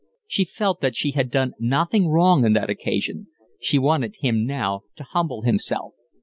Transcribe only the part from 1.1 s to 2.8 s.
had done nothing wrong on that